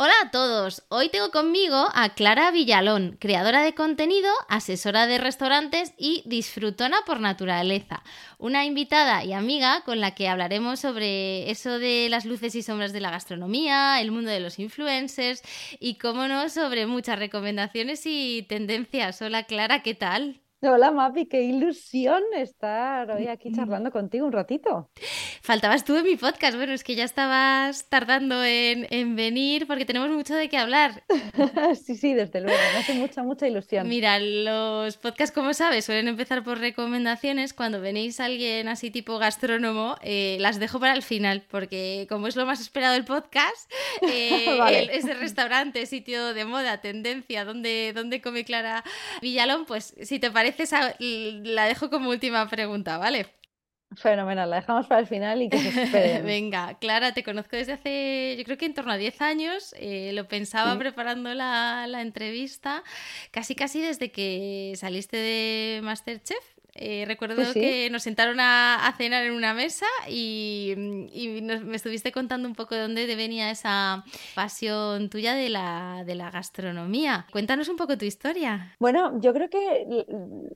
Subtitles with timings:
[0.00, 5.92] Hola a todos, hoy tengo conmigo a Clara Villalón, creadora de contenido, asesora de restaurantes
[5.98, 8.04] y disfrutona por naturaleza,
[8.38, 12.92] una invitada y amiga con la que hablaremos sobre eso de las luces y sombras
[12.92, 15.42] de la gastronomía, el mundo de los influencers
[15.80, 19.20] y, como no, sobre muchas recomendaciones y tendencias.
[19.20, 20.40] Hola Clara, ¿qué tal?
[20.60, 24.90] Hola Mapi, qué ilusión estar hoy aquí charlando contigo un ratito.
[25.40, 30.10] Faltabas tú en mi podcast, bueno, es que ya estabas tardando en, venir porque tenemos
[30.10, 31.04] mucho de qué hablar.
[31.80, 33.88] sí, sí, desde luego, me hace mucha, mucha ilusión.
[33.88, 37.54] Mira, los podcasts, como sabes, suelen empezar por recomendaciones.
[37.54, 42.26] Cuando venéis a alguien así tipo gastrónomo, eh, las dejo para el final porque como
[42.26, 43.70] es lo más esperado del podcast,
[44.02, 48.82] eh, ese restaurante, sitio de moda, tendencia, donde, donde come Clara
[49.22, 50.47] Villalón, pues si te parece
[51.44, 53.26] la dejo como última pregunta, ¿vale?
[53.96, 56.20] Fenomenal, la dejamos para el final y que se espere.
[56.20, 59.74] Venga, Clara, te conozco desde hace, yo creo que en torno a 10 años.
[59.78, 62.82] Eh, lo pensaba preparando la, la, entrevista,
[63.30, 66.57] casi casi desde que saliste de Masterchef.
[66.80, 72.48] Eh, recuerdo pues que nos sentaron a, cenar en una mesa y, me estuviste contando
[72.48, 74.04] un poco de dónde venía esa
[74.34, 77.26] pasión tuya de la, de la gastronomía.
[77.32, 78.74] Cuéntanos un poco tu historia.
[78.78, 80.06] Bueno, yo creo que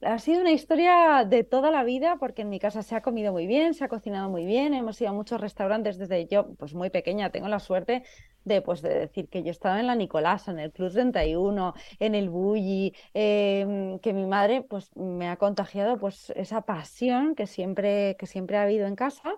[0.02, 3.32] ha sido una historia de toda la vida porque en mi casa se ha comido
[3.32, 6.74] muy bien, se ha cocinado muy bien, hemos ido a muchos restaurantes desde yo, pues
[6.74, 8.04] muy pequeña, tengo la suerte
[8.44, 12.14] de, pues, de decir que yo estaba en la Nicolasa, en el Club 31, en
[12.14, 18.16] el Bulli, em, que mi madre pues, me ha contagiado pues, esa pasión que siempre,
[18.18, 19.34] que siempre ha habido en casa.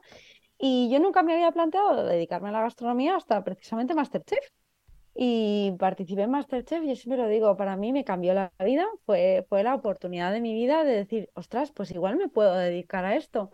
[0.58, 4.44] Y yo nunca me había planteado dedicarme a la gastronomía hasta precisamente Masterchef.
[5.14, 9.46] Y participé en Masterchef, yo siempre lo digo, para mí me cambió la vida, fue,
[9.48, 13.16] fue la oportunidad de mi vida de decir, ostras, pues igual me puedo dedicar a
[13.16, 13.50] esto.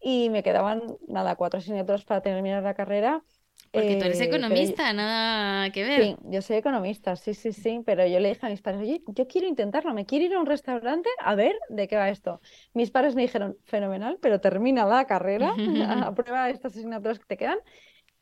[0.00, 3.24] Y me quedaban, nada, cuatro asignaturas para terminar la carrera
[3.72, 6.02] porque tú eres eh, economista, nada que ver.
[6.02, 9.02] Sí, yo soy economista, sí, sí, sí, pero yo le dije a mis padres, oye,
[9.06, 12.42] yo quiero intentarlo, me quiero ir a un restaurante a ver de qué va esto.
[12.74, 15.54] Mis padres me dijeron, fenomenal, pero termina la carrera,
[16.06, 17.58] aprueba estas asignaturas que te quedan.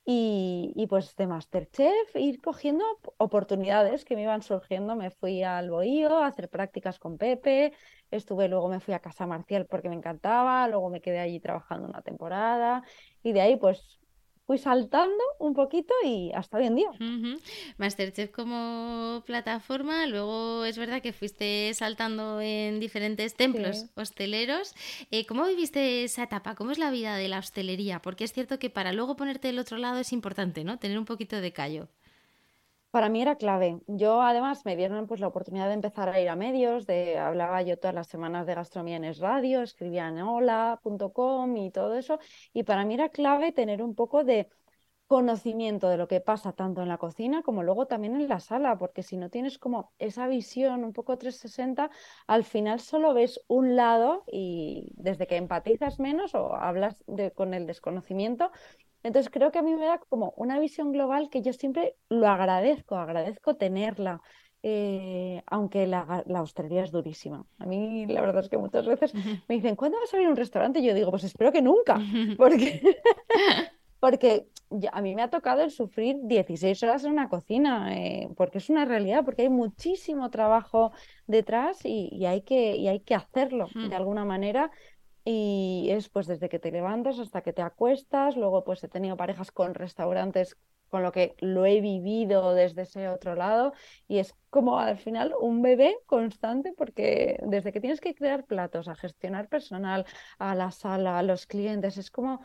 [0.05, 2.85] Y, y, pues de Masterchef, ir cogiendo
[3.19, 4.97] oportunidades que me iban surgiendo.
[4.97, 7.75] Me fui al Bohío a hacer prácticas con Pepe,
[8.11, 11.87] estuve luego me fui a Casa Marcial porque me encantaba, luego me quedé allí trabajando
[11.87, 12.83] una temporada
[13.23, 14.00] y de ahí pues
[14.51, 16.91] fui saltando un poquito y hasta hoy en día.
[17.79, 24.75] Masterchef como plataforma, luego es verdad que fuiste saltando en diferentes templos hosteleros.
[25.13, 26.57] Eh, ¿Cómo viviste esa etapa?
[26.57, 28.03] ¿Cómo es la vida de la hostelería?
[28.03, 30.81] Porque es cierto que para luego ponerte del otro lado es importante, ¿no?
[30.81, 31.89] Tener un poquito de callo.
[32.91, 33.81] Para mí era clave.
[33.87, 37.63] Yo además me dieron pues la oportunidad de empezar a ir a medios, de hablaba
[37.63, 42.19] yo todas las semanas de gastronomía en Es Radio, escribía en hola.com y todo eso,
[42.53, 44.49] y para mí era clave tener un poco de
[45.07, 48.77] conocimiento de lo que pasa tanto en la cocina como luego también en la sala,
[48.79, 51.91] porque si no tienes como esa visión un poco 360,
[52.27, 57.67] al final solo ves un lado y desde que empatizas menos o hablas con el
[57.67, 58.51] desconocimiento,
[59.03, 62.29] entonces creo que a mí me da como una visión global que yo siempre lo
[62.29, 64.21] agradezco, agradezco tenerla.
[64.63, 67.47] Eh, aunque la, la, hostelería es durísima.
[67.59, 69.15] A mí la verdad es que muchas veces
[69.49, 70.81] me dicen, ¿cuándo vas a abrir un restaurante?
[70.81, 71.99] Y yo digo, pues espero que nunca,
[72.37, 72.83] porque,
[74.01, 74.49] porque
[74.93, 78.69] a mí me ha tocado el sufrir 16 horas en una cocina, eh, porque es
[78.69, 80.93] una realidad, porque hay muchísimo trabajo
[81.27, 84.71] detrás y, hay, que, y hay que hacerlo de alguna manera
[85.25, 89.17] y es pues desde que te levantas hasta que te acuestas, luego pues he tenido
[89.17, 90.57] parejas con restaurantes
[90.89, 93.73] con lo que lo he vivido desde ese otro lado
[94.09, 98.89] y es como al final un bebé constante porque desde que tienes que crear platos,
[98.89, 100.05] a gestionar personal,
[100.39, 102.41] a la sala, a los clientes, es como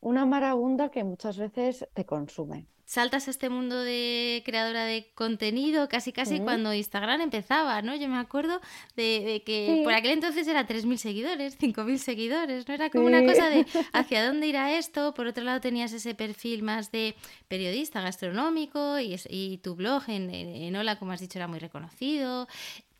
[0.00, 5.90] una marabunda que muchas veces te consume saltas a este mundo de creadora de contenido
[5.90, 7.94] casi casi cuando Instagram empezaba, ¿no?
[7.94, 8.62] Yo me acuerdo
[8.96, 12.72] de, que por aquel entonces era 3.000 seguidores, 5.000 seguidores, ¿no?
[12.72, 15.12] Era como una cosa de hacia dónde irá esto.
[15.12, 17.14] Por otro lado tenías ese perfil más de
[17.46, 22.48] periodista gastronómico y, y tu blog en, en, Hola, como has dicho, era muy reconocido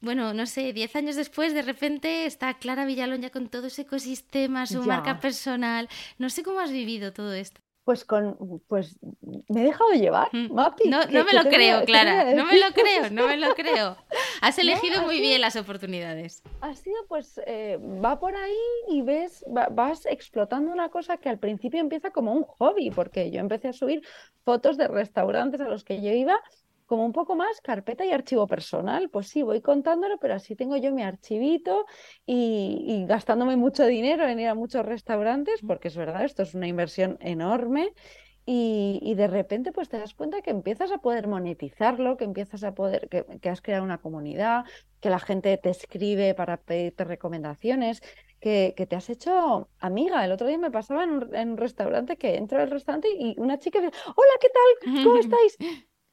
[0.00, 3.82] bueno, no sé, 10 años después, de repente está Clara Villalón ya con todo ese
[3.82, 5.88] ecosistema, su marca personal.
[6.18, 8.36] No sé cómo has vivido todo esto pues con
[8.68, 8.98] pues
[9.48, 10.54] me he dejado llevar, mm.
[10.54, 13.96] No, no me lo creo, Clara, no me lo creo, no me lo creo.
[14.42, 16.42] Has elegido muy bien las oportunidades.
[16.60, 18.54] Ha sido pues eh, va por ahí
[18.90, 23.40] y ves, vas explotando una cosa que al principio empieza como un hobby, porque yo
[23.40, 24.02] empecé a subir
[24.44, 26.38] fotos de restaurantes a los que yo iba
[26.88, 29.10] como un poco más carpeta y archivo personal.
[29.10, 31.84] Pues sí, voy contándolo, pero así tengo yo mi archivito
[32.26, 36.66] y, gastándome mucho dinero en ir a muchos restaurantes, porque es verdad, esto es una
[36.66, 37.92] inversión enorme.
[38.46, 42.74] Y, de repente pues te das cuenta que empiezas a poder monetizarlo, que empiezas a
[42.74, 44.64] poder, que, has creado una comunidad,
[45.00, 48.00] que la gente te escribe para pedirte recomendaciones,
[48.40, 50.24] que, te has hecho amiga.
[50.24, 53.38] El otro día me pasaba en un, en un restaurante que entro al restaurante y
[53.38, 55.04] una chica dice, hola, ¿qué tal?
[55.04, 55.58] ¿Cómo estáis?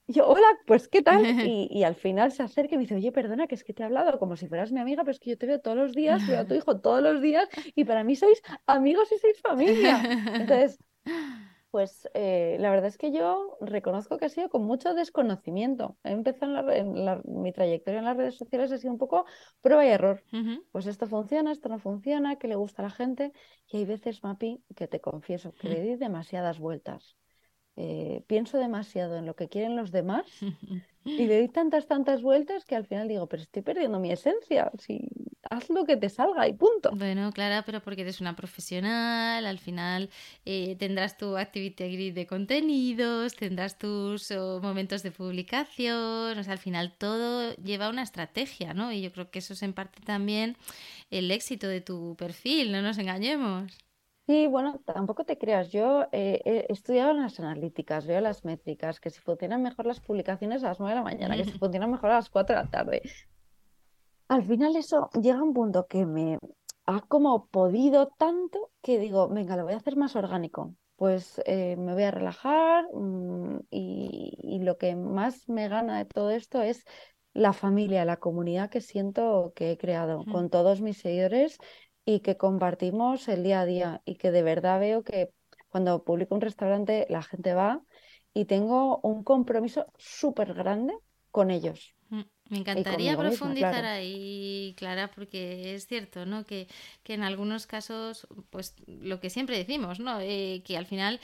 [0.07, 1.23] Y yo, hola, pues ¿qué tal?
[1.71, 3.85] Y, al final se acerca y me dice, oye, perdona, que es que te he
[3.85, 6.25] hablado como si fueras mi amiga, pero es que yo te veo todos los días,
[6.27, 10.01] veo a tu hijo todos los días y para mí sois amigos y sois familia.
[10.33, 10.79] Entonces,
[11.71, 15.97] pues eh, la verdad es que yo reconozco que ha sido con mucho desconocimiento.
[16.03, 16.93] He empezado en,
[17.25, 19.25] mi trayectoria en las redes sociales, ha sido un poco
[19.61, 20.23] prueba y error.
[20.71, 23.33] Pues esto funciona, esto no funciona, que le gusta a la gente.
[23.67, 27.17] Y hay veces, Mapi, que te confieso, que le di demasiadas vueltas.
[27.77, 30.25] Eh, pienso demasiado en lo que quieren los demás
[31.03, 34.71] y le doy tantas, tantas vueltas que al final digo, pero estoy perdiendo mi esencia.
[34.79, 35.01] Si
[35.49, 36.91] haz lo que te salga y punto.
[36.95, 40.09] Bueno, Clara, pero porque eres una profesional, al final
[40.45, 46.59] eh, tendrás tu activity grid de contenidos, tendrás tus momentos de publicación, o sea, al
[46.59, 48.91] final todo lleva una estrategia, ¿no?
[48.93, 50.55] Y yo creo que eso es en parte también
[51.11, 53.84] el éxito de tu perfil, no nos engañemos.
[54.27, 55.71] Sí, bueno, tampoco te creas.
[55.71, 60.63] Yo eh, he estudiado las analíticas, veo las métricas, que si funcionan mejor las publicaciones
[60.63, 62.69] a las 9 de la mañana, que si funcionan mejor a las 4 de la
[62.69, 63.01] tarde.
[64.27, 66.39] Al final eso llega a un punto que me
[66.87, 70.73] ha como podido tanto que digo, venga, lo voy a hacer más orgánico.
[70.95, 76.31] Pues eh, me voy a relajar mm, y, lo que más me gana de todo
[76.31, 76.85] esto es
[77.33, 81.59] la familia, la comunidad que siento que he creado con todos mis seguidores
[82.05, 85.31] y que compartimos el día a día y que de verdad veo que
[85.69, 87.81] cuando publico un restaurante la gente va
[88.33, 90.93] y tengo un compromiso súper grande
[91.31, 91.95] con ellos.
[92.09, 92.21] Mm.
[92.49, 96.45] Me encantaría profundizar ahí, Clara, porque es cierto, ¿no?
[96.45, 96.67] Que,
[97.01, 100.19] que, en algunos casos, pues lo que siempre decimos, ¿no?
[100.21, 101.19] Eh, que al final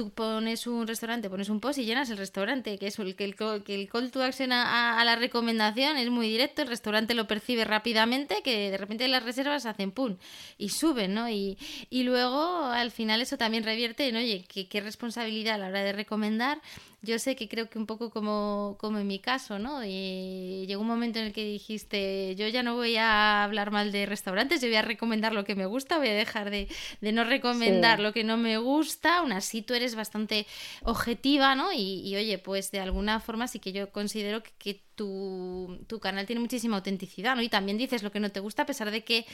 [0.00, 3.24] tú pones un restaurante, pones un post y llenas el restaurante, que es el que
[3.24, 7.26] el, que el call to action a, la recomendación es muy directo, el restaurante lo
[7.26, 10.16] percibe rápidamente, que de repente las reservas hacen pum
[10.56, 11.28] y suben, ¿no?
[11.28, 11.58] Y,
[11.90, 15.82] y luego al final eso también revierte en, oye, qué, qué responsabilidad a la hora
[15.82, 16.62] de recomendar.
[17.02, 19.82] Yo sé que creo que un poco como, como en mi caso, ¿no?
[19.86, 23.90] Y llegó un momento en el que dijiste, yo ya no voy a hablar mal
[23.90, 26.68] de restaurantes, yo voy a recomendar lo que me gusta, voy a dejar de,
[27.00, 30.46] no recomendar lo que no me gusta, aún así tú eres bastante
[30.84, 31.72] objetiva, ¿no?
[31.72, 36.76] Y, oye, pues de alguna forma sí que yo considero que, tu, canal tiene muchísima
[36.76, 37.42] autenticidad, ¿no?
[37.42, 39.24] Y también dices lo que no te gusta a pesar de que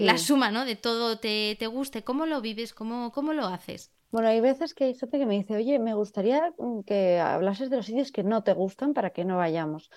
[0.00, 0.64] la suma, ¿no?
[0.64, 2.02] De todo te, te guste.
[2.02, 2.74] ¿Cómo lo vives?
[2.74, 3.92] ¿Cómo, cómo lo haces?
[4.12, 7.70] Bueno, hay veces que hay gente que me dice, oye, me gustaría mm, que hablases
[7.70, 9.90] de los sitios que no te gustan para que no vayamos.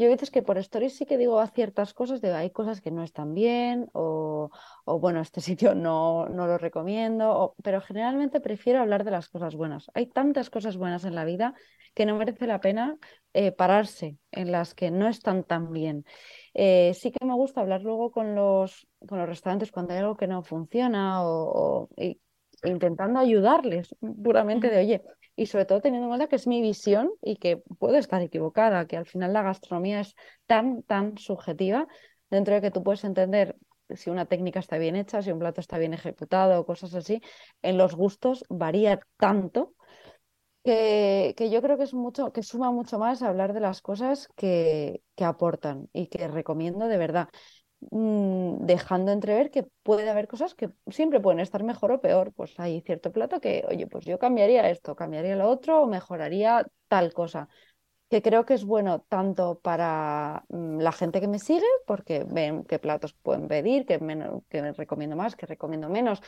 [0.00, 2.90] Yo a veces que por stories sí que digo ciertas cosas, de hay cosas que
[2.90, 4.50] no están bien o,
[4.86, 9.90] bueno, este sitio no, no lo recomiendo, pero generalmente prefiero hablar de las cosas buenas.
[9.92, 11.52] Hay tantas cosas buenas en la vida
[11.92, 12.96] que no merece la pena
[13.34, 16.06] eh, pararse en las que no están tan bien.
[16.54, 20.16] Eh, sí que me gusta hablar luego con los, con los restaurantes cuando hay algo
[20.16, 21.90] que no funciona o,
[22.64, 25.02] intentando ayudarles puramente de, oye,
[25.40, 28.86] y sobre todo teniendo en cuenta que es mi visión y que puedo estar equivocada,
[28.86, 30.14] que al final la gastronomía es
[30.46, 31.88] tan, tan subjetiva,
[32.28, 33.56] dentro de que tú puedes entender
[33.88, 37.22] si una técnica está bien hecha, si un plato está bien ejecutado, cosas así,
[37.62, 39.72] en los gustos varía tanto
[40.62, 44.28] que, que, yo creo que es mucho, que suma mucho más hablar de las cosas
[44.36, 47.28] que, que aportan y que recomiendo de verdad.
[47.90, 52.32] Mm, dejando entrever que puede haber cosas que siempre pueden estar mejor o peor.
[52.34, 56.66] Pues hay cierto plato que, oye, pues yo cambiaría esto, cambiaría lo otro o mejoraría
[56.88, 57.48] tal cosa.
[58.10, 62.64] Que creo que es bueno tanto para mm, la gente que me sigue, porque ven
[62.64, 66.22] qué platos pueden pedir, que, menos, que recomiendo más, que recomiendo menos,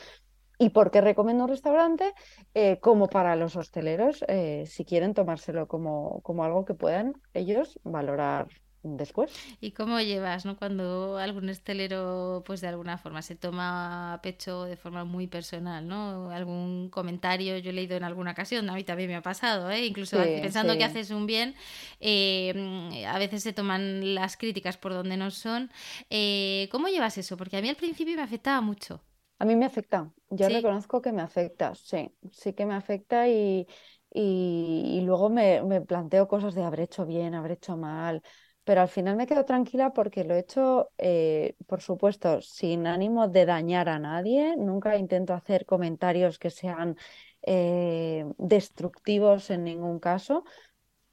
[0.59, 2.13] ¿Y por qué recomiendo un restaurante?
[2.53, 7.79] Eh, como para los hosteleros, eh, si quieren tomárselo como, como algo que puedan ellos
[7.83, 8.47] valorar
[8.83, 9.31] después.
[9.61, 10.57] ¿Y cómo llevas, ¿no?
[10.57, 15.87] Cuando algún estelero, pues de alguna forma se toma a pecho de forma muy personal,
[15.87, 16.29] ¿no?
[16.29, 19.85] Algún comentario, yo he leído en alguna ocasión, a mí también me ha pasado, ¿eh?
[19.85, 21.55] Incluso pensando que haces un bien,
[21.99, 25.71] eh, a veces se toman las críticas por donde no son.
[26.09, 27.37] Eh, ¿Cómo llevas eso?
[27.37, 29.01] Porque a mí al principio me afectaba mucho.
[29.39, 33.67] A mí me afecta, yo reconozco que me afecta, sí, sí que me afecta y,
[34.09, 38.21] y, luego me, me planteo cosas de haber hecho bien, haber hecho mal,
[38.63, 43.27] pero al final me quedo tranquila porque lo he hecho, eh, por supuesto, sin ánimo
[43.27, 44.55] de dañar a nadie.
[44.57, 46.97] Nunca intento hacer comentarios que sean
[47.41, 50.43] eh, destructivos en ningún caso.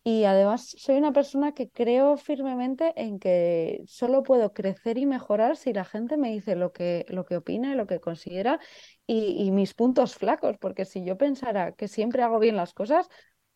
[0.02, 5.56] Y además soy una persona que creo firmemente en que solo puedo crecer y mejorar
[5.56, 8.60] si la gente me dice lo que, lo que opina y lo que considera
[9.06, 13.08] y, y mis puntos flacos, porque si yo pensara que siempre hago bien las cosas,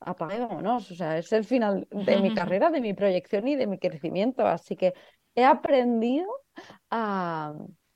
[0.04, 3.78] apague O sea, es el final de mi carrera, de mi proyección y de mi
[3.78, 4.46] crecimiento.
[4.46, 4.94] Así que
[5.34, 6.28] he aprendido
[6.90, 7.54] a,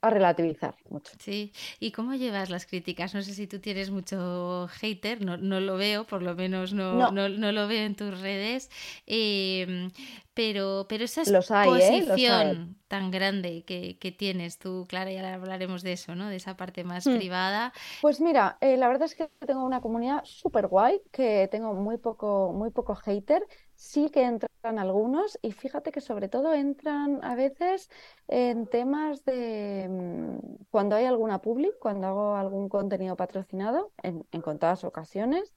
[0.09, 1.13] a relativizar mucho.
[1.19, 3.15] Sí, ¿y cómo llevas las críticas?
[3.15, 7.11] No sé si tú tienes mucho hater, no, no lo veo, por lo menos no,
[7.11, 7.29] no.
[7.29, 8.71] no, lo veo en tus redes,
[9.07, 9.91] em,
[10.35, 11.25] pero, pero esa ¿eh?
[11.25, 16.29] exposición tan grande que, que, tienes tú, Clara, ya hablaremos de eso, ¿no?
[16.29, 17.17] De esa parte más hmm.
[17.17, 17.73] privada.
[18.01, 21.99] Pues mira, eh, la verdad es que tengo una comunidad súper guay, que tengo muy
[21.99, 23.47] poco, muy poco hater,
[23.79, 27.89] sí que entran algunos y fíjate que sobre todo entran a veces
[28.27, 34.43] en temas de mm, cuando hay alguna public, cuando hago algún contenido patrocinado, en, en
[34.43, 35.55] contadas ocasiones,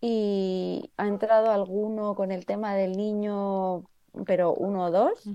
[0.00, 3.84] y ha entrado alguno con el tema del niño,
[4.24, 5.34] pero uno o dos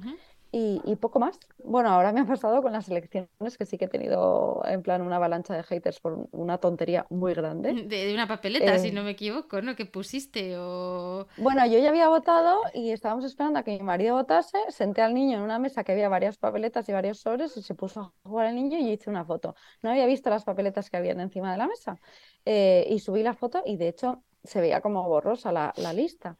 [0.56, 1.40] y, poco más.
[1.64, 5.02] Bueno, ahora me ha pasado con las elecciones que sí que he tenido en plan
[5.02, 7.74] una avalancha de haters por una tontería muy grande.
[7.74, 9.76] De, una papeleta, si eh, no me equivoco, ¿no?
[9.76, 11.26] Que pusiste o...
[11.38, 15.16] Bueno, yo ya había votado y estábamos esperando a que mi marido votase, senté al
[15.16, 18.14] niño en una mesa que había varias papeletas y varios sobres y se puso a
[18.30, 19.56] jugar el niño y yo hice una foto.
[19.82, 22.00] No había visto las papeletas que habían encima de la mesa
[22.46, 26.38] eh, y subí la foto y de hecho se veía como borrosa la, la lista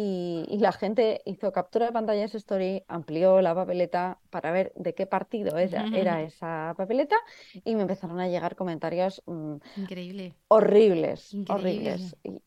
[0.00, 4.94] y, la gente hizo captura de pantalla de story, amplió la papeleta para ver de
[4.94, 7.16] qué partido era, era esa papeleta
[7.64, 10.34] y me empezaron a llegar comentarios mm, Increíble.
[10.46, 12.16] horribles, horribles.
[12.22, 12.40] Y,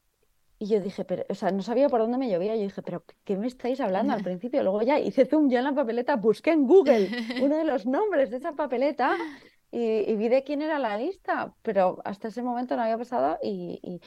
[0.65, 2.55] yo dije, pero, o sea, no sabía por dónde me llovía.
[2.55, 4.63] Yo dije, pero ¿qué me estáis hablando al principio?
[4.63, 7.09] Luego ya hice zoom yo en la papeleta, busqué en Google
[7.41, 9.17] uno de los nombres de esa papeleta
[9.71, 13.99] y, vi de quién era la lista, pero hasta ese momento no había pasado y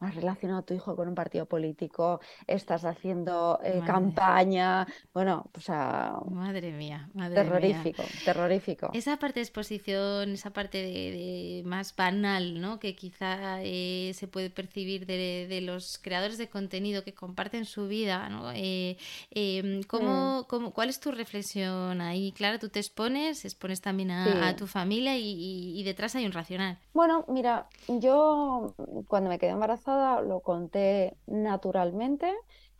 [0.00, 5.60] has relacionado a tu hijo con un partido político, estás haciendo eh, campaña, bueno, o
[5.60, 6.14] sea...
[6.30, 8.90] Madre mía, madre terrorífico, terrorífico.
[8.92, 12.78] Esa parte de exposición, esa parte de, más banal, ¿no?
[12.78, 18.28] Que quizá eh, se puede percibir de, los creadores de contenido que comparten su vida,
[18.28, 18.52] ¿no?
[18.52, 18.96] Eh,
[19.30, 22.32] em, ¿cómo, cuál es tu reflexión ahí?
[22.32, 26.78] Claro, tú te expones, expones también a, tu familia y detrás hay un racional.
[26.92, 28.74] Bueno, mira, yo
[29.08, 32.32] cuando me quedé embarazada lo conté naturalmente.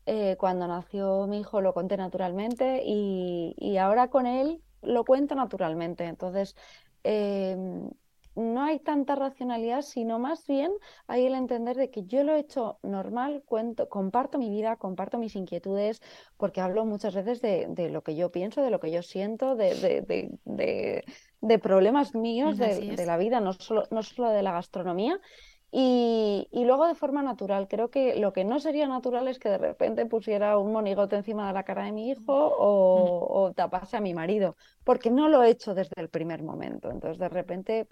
[0.07, 6.05] Eh, cuando nació mi hijo lo conté naturalmente y, ahora con él lo cuento naturalmente.
[6.05, 6.57] Entonces,
[7.05, 7.89] em,
[8.37, 10.73] no hay tanta racionalidad, sino más bien
[11.07, 15.19] hay el entender de que yo lo he hecho normal, cuento, comparto mi vida, comparto
[15.19, 16.03] mis inquietudes,
[16.37, 21.05] porque hablo muchas veces de, lo que yo pienso, de lo que yo siento, de,
[21.45, 25.21] de problemas míos de, la vida, no solo, no solo de la gastronomía.
[25.77, 29.59] Y, luego de forma natural, creo que lo que no sería natural es que de
[29.59, 34.15] repente pusiera un monigote encima de la cara de mi hijo o, tapase a mi
[34.15, 36.93] marido, porque no lo he hecho desde el primer momento.
[36.93, 37.89] Entonces, de repente,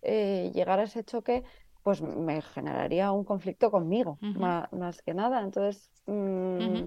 [0.00, 1.44] eh, llegar a ese choque,
[1.82, 5.42] pues me generaría un conflicto conmigo, más, que nada.
[5.42, 6.84] Entonces, mm,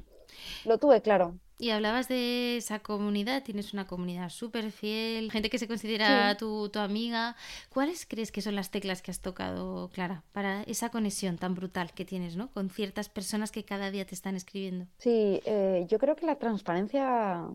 [0.66, 1.38] lo tuve claro.
[1.62, 6.70] Y hablabas de esa comunidad, tienes una comunidad súper fiel, gente que se considera tu,
[6.70, 7.36] tu, amiga.
[7.70, 11.94] ¿Cuáles crees que son las teclas que has tocado, Clara, para esa conexión tan brutal
[11.94, 12.50] que tienes ¿no?
[12.52, 14.88] con ciertas personas que cada día te están escribiendo?
[14.98, 17.46] Sí, eh, yo creo que la transparencia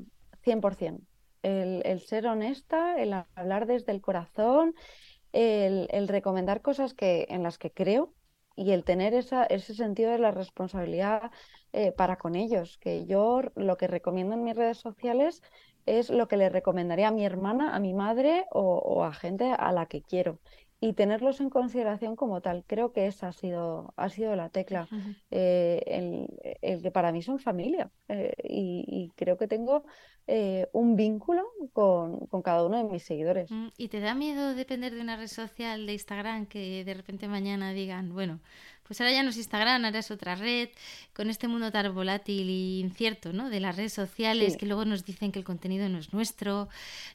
[0.45, 1.01] 100%.
[1.43, 4.77] El, el ser honesta, el hablar desde el corazón,
[5.33, 8.15] el, el recomendar cosas que, en las que creo
[8.57, 11.31] y el tener esa, ese sentido de la responsabilidad
[11.77, 15.43] eh, para con ellos, que yo lo que recomiendo en mis redes sociales
[15.85, 19.73] es lo que le recomendaría a mi hermana, a mi madre o, a gente a
[19.73, 20.41] la que quiero.
[20.79, 22.65] y tenerlos en consideración como tal.
[22.67, 24.89] Creo que esa ha sido, ha sido la tecla,
[25.31, 26.29] eh,
[26.63, 29.85] el, que para mí son familia eh, y, creo que tengo
[30.27, 33.51] eh, un vínculo con, con, cada uno de mis seguidores.
[33.51, 37.27] Mm, ¿Y te da miedo depender de una red social de Instagram que de repente
[37.27, 38.41] mañana digan, bueno,
[38.87, 40.69] pues ahora ya no es Instagram, ahora es otra red,
[41.15, 43.51] con este mundo tan volátil e incierto, ¿no?
[43.51, 46.69] De las redes sociales, que luego nos dicen que el contenido no es nuestro.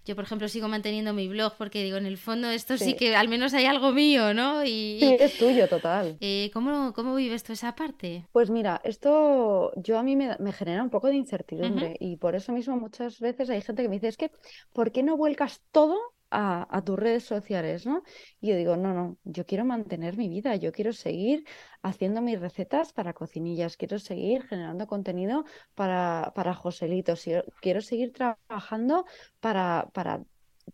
[0.06, 3.16] Yo, por ejemplo, sigo manteniendo mi blog porque digo, en el fondo esto sí, que
[3.16, 4.64] al menos hay algo mío, ¿no?
[4.66, 6.18] Y, sí, es tuyo, total.
[6.20, 8.26] Eh, ¿cómo, ¿Cómo vives tú esa parte?
[8.32, 12.52] Pues mira, esto yo a mí me, genera un poco de incertidumbre y por eso
[12.52, 14.32] mismo muchas veces hay gente que me dice, es que,
[14.74, 15.98] ¿por qué no vuelcas todo
[16.32, 18.04] a, tus redes sociales, ¿no?
[18.40, 21.46] Y yo digo, no, no, yo quiero mantener mi vida, yo quiero seguir
[21.82, 25.46] haciendo mis recetas para cocinillas, quiero seguir generando contenido
[25.76, 27.26] para, para Joselitos,
[27.62, 29.06] quiero seguir trabajando
[29.40, 30.24] para, para,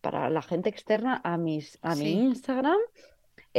[0.02, 2.80] para la gente externa a, mis, a mi Instagram.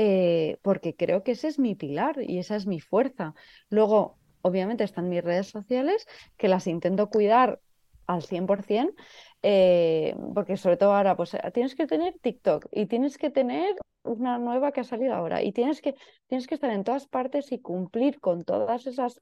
[0.01, 3.35] Eh, porque creo que ese es mi pilar y esa es mi fuerza.
[3.69, 7.61] Luego, obviamente, están mis redes sociales, que las intento cuidar
[8.07, 8.95] al 100%,
[9.43, 13.77] eh, porque sobre todo ahora, pues eh, tienes que tener TikTok y tienes que tener
[14.03, 15.95] una nueva que ha salido ahora y tienes que,
[16.27, 19.21] tienes que estar en todas partes y cumplir con todas esas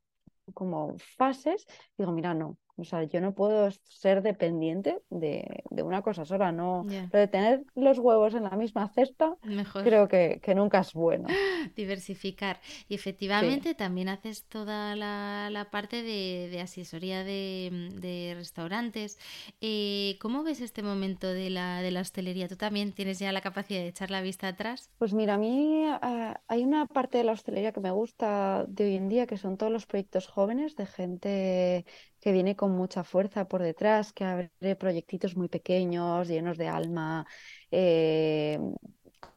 [0.55, 1.67] como fases.
[1.99, 6.85] Digo, mira, no, o sea, yo no puedo ser dependiente de, una cosa sola, no.
[6.89, 9.37] Pero de tener los huevos en la misma cesta,
[9.83, 11.29] creo que, nunca es bueno.
[11.75, 12.61] Diversificar.
[12.89, 19.19] Y efectivamente también haces toda la, parte de, asesoría de, restaurantes.
[19.61, 22.49] Eh, ¿Cómo ves este momento de la, de la hostelería?
[22.49, 24.91] ¿Tú también tienes ya la capacidad de echar la vista atrás?
[24.99, 28.85] Pues mira, a mí eh, hay una parte de la hostelería que me gusta de
[28.85, 31.87] hoy en día, que son todos los proyectos jóvenes de gente
[32.27, 37.25] que viene con mucha fuerza por detrás, que abre proyectitos muy pequeños, llenos de alma,
[37.71, 38.59] eh,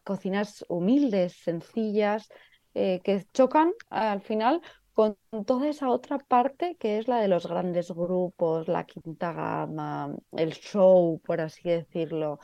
[0.03, 2.29] cocinas humildes, sencillas,
[2.73, 4.63] eh, que chocan al final
[4.95, 10.15] con toda esa otra parte que es la de los grandes grupos, la quinta gama,
[10.31, 12.39] el show, por así decirlo.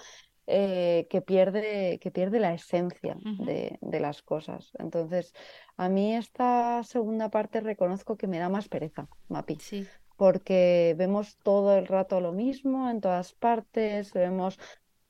[0.48, 4.74] Eh, que, pierde, que pierde la esencia de, de, las cosas.
[4.78, 5.34] Entonces,
[5.76, 9.56] a mí esta segunda parte reconozco que me da más pereza, Mapi.
[9.56, 14.60] Sí porque vemos todo el rato lo mismo en todas partes, vemos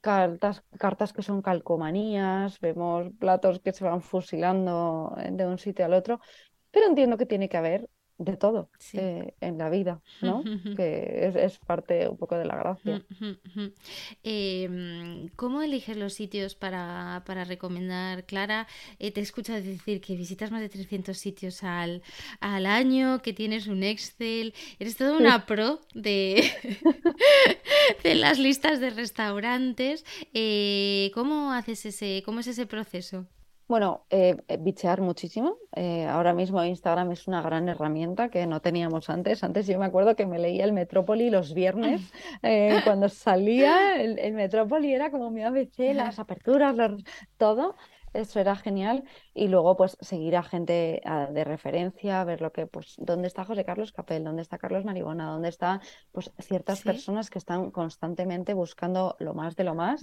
[0.01, 5.93] cartas, cartas que son calcomanías, vemos platos que se van fusilando de un sitio al
[5.93, 6.19] otro,
[6.71, 10.43] pero entiendo que tiene que haber de todo eh, en la vida, ¿no?
[10.77, 13.03] que es, parte un poco de la gracia.
[14.23, 18.67] Em, ¿Cómo eliges los sitios para, para recomendar, Clara?
[18.99, 22.01] Eh, te escuchas decir que visitas más de 300 sitios al,
[22.39, 26.43] al año, que tienes un Excel, eres toda una pro de,
[28.03, 30.05] de las listas de restaurantes.
[30.33, 33.27] Eh, ¿Cómo haces ese, cómo es ese proceso?
[33.67, 35.57] Bueno, eh, eh, bichear muchísimo.
[35.75, 39.43] Eh, ahora mismo Instagram es una gran herramienta que no teníamos antes.
[39.43, 42.01] Antes yo me acuerdo que me leía el Metrópoli los viernes
[42.83, 46.75] cuando salía el, el, Metrópoli era como mi ABC, las aperturas,
[47.37, 47.75] todo.
[48.13, 49.03] Eso era genial.
[49.33, 51.01] Y luego, pues, seguir a gente
[51.31, 55.25] de referencia, ver lo que, pues, dónde está José Carlos Capel, dónde está Carlos Maribona,
[55.31, 55.81] dónde están,
[56.13, 60.01] pues, ciertas personas que están constantemente buscando lo más de lo más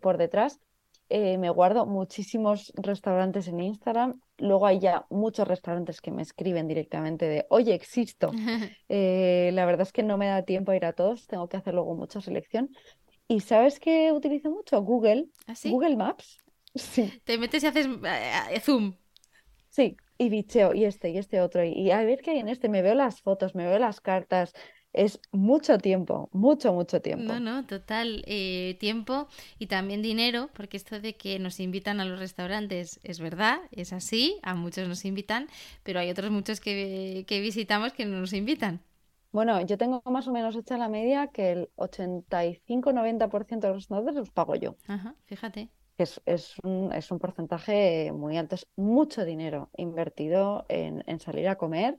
[0.00, 0.60] por detrás
[1.08, 4.20] eh, me guardo muchísimos restaurantes en Instagram.
[4.38, 8.30] Luego hay ya muchos restaurantes que me escriben directamente de, oye, existo.
[8.88, 11.56] Eh, la verdad es que no me da tiempo a ir a todos, tengo que
[11.56, 12.70] hacer luego mucha selección.
[13.26, 14.80] ¿Y sabes qué utilizo mucho?
[14.82, 15.26] Google.
[15.46, 16.38] ¿Ah, Google Maps.
[16.76, 17.12] Sí.
[17.22, 18.96] Te metes y haces eh, zoom.
[19.68, 21.62] Sí, y bicheo, y este, y este otro.
[21.64, 24.52] Y a ver qué hay en este, me veo las fotos, me veo las cartas,
[24.94, 27.24] es mucho tiempo, mucho, mucho tiempo.
[27.24, 29.28] No, no, total eh, tiempo
[29.58, 33.92] y también dinero, porque esto de que nos invitan a los restaurantes es verdad, es
[33.92, 35.48] así, a muchos nos invitan,
[35.82, 38.80] pero hay otros muchos que, visitamos que no nos invitan.
[39.32, 44.14] Bueno, yo tengo más o menos hecha la media que el 85-90% de los restaurantes
[44.14, 44.76] los pago yo.
[44.86, 45.70] Ajá, fíjate.
[45.98, 51.48] Es, es, un, es un porcentaje muy alto, es mucho dinero invertido en, en salir
[51.48, 51.98] a comer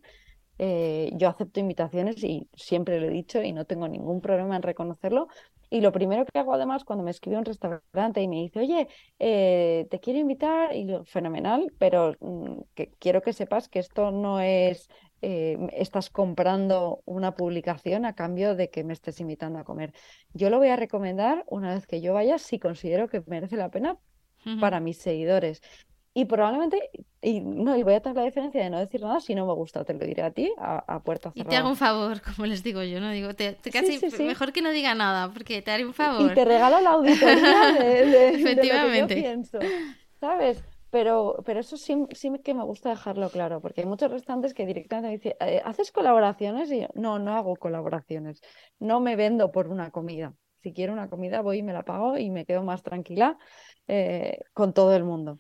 [0.58, 4.62] eh, yo acepto invitaciones y siempre lo he dicho y no tengo ningún problema en
[4.62, 5.28] reconocerlo.
[5.70, 8.88] Y lo primero que hago además cuando me escribe un restaurante y me dice, oye,
[9.20, 14.12] eh, te quiero invitar, y lo fenomenal, pero mm, que quiero que sepas que esto
[14.12, 14.88] no es,
[15.22, 19.94] eh, estás comprando una publicación a cambio de que me estés invitando a comer.
[20.34, 23.70] Yo lo voy a recomendar una vez que yo vaya si considero que merece la
[23.70, 23.98] pena
[24.60, 25.62] para mis seguidores.
[26.18, 29.36] Y probablemente, y no, y voy a tener la diferencia de no decir nada si
[29.36, 31.50] no me gusta, te lo diré a ti a, puerta cerrada.
[31.50, 33.12] Y te hago un favor, como les digo yo, ¿no?
[33.12, 36.32] Digo, te, casi mejor que no diga nada, porque te haré un favor.
[36.32, 39.14] Y te regalo la auditoría de, Efectivamente.
[39.14, 39.60] pienso,
[40.22, 40.64] ¿sabes?
[40.90, 44.66] Pero, pero eso sí, sí que me gusta dejarlo claro, porque hay muchos restantes que
[44.66, 46.72] directamente me dicen, eh, ¿haces colaboraciones?
[46.72, 48.40] Y yo, no, no hago colaboraciones,
[48.80, 50.34] no me vendo por una comida.
[50.64, 53.38] Si quiero una comida voy y me la pago y me quedo más tranquila
[53.88, 55.38] eh, con todo el mundo.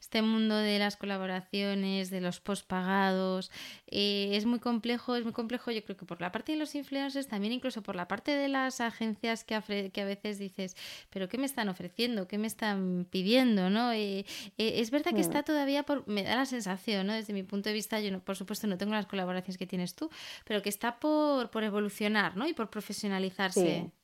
[0.00, 3.50] Este mundo de las colaboraciones, de los postpagados,
[3.86, 6.74] eh, es muy complejo, es muy complejo yo creo que por la parte de los
[6.74, 10.74] influencers, también incluso por la parte de las agencias que, que a veces dices,
[11.10, 12.26] pero ¿qué me están ofreciendo?
[12.28, 13.68] ¿Qué me están pidiendo?
[13.68, 13.92] ¿no?
[13.92, 14.24] Eh,
[14.56, 15.20] es verdad que mm.
[15.20, 17.12] está todavía, por, me da la sensación, ¿no?
[17.12, 19.94] desde mi punto de vista, yo no, por supuesto no tengo las colaboraciones que tienes
[19.94, 20.08] tú,
[20.46, 22.48] pero que está por, por evolucionar ¿no?
[22.48, 23.84] y por profesionalizarse.
[23.84, 23.99] Sí,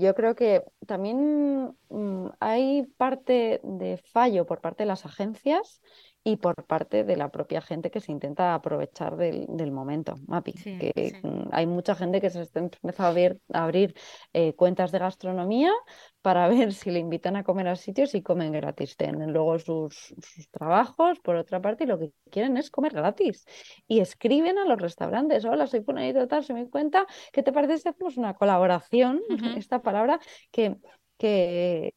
[0.00, 5.82] yo creo que también mm, hay parte de fallo por parte de las agencias
[6.28, 10.52] y por parte de la propia gente que se intenta aprovechar del, del momento, Mapi.
[10.52, 13.94] que mm, hay mucha gente que se está empezando a abrir, a abrir
[14.34, 15.72] eh, cuentas de gastronomía
[16.20, 18.94] para ver si le invitan a comer a sitios y comen gratis.
[18.98, 23.46] Tienen luego sus, sus, trabajos, por otra parte, y lo que quieren es comer gratis.
[23.86, 27.78] Y escriben a los restaurantes, hola, soy fulanito tal, se me cuenta, ¿qué te parece
[27.78, 29.22] si hacemos una colaboración?
[29.56, 30.76] Esta palabra que
[31.18, 31.94] que,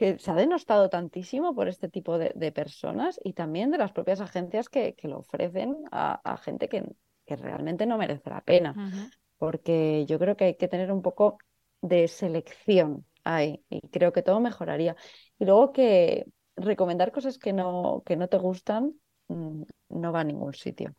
[0.00, 4.22] que, se ha denostado tantísimo por este tipo de, personas y también de las propias
[4.22, 6.82] agencias que, lo ofrecen a, gente que,
[7.26, 8.74] realmente no merece la pena.
[9.36, 11.36] Porque yo creo que hay que tener un poco
[11.82, 14.96] de selección ahí y creo que todo mejoraría.
[15.38, 16.24] Y luego que
[16.56, 18.94] recomendar cosas que no, que no te gustan
[19.28, 20.94] mm, no va a ningún sitio.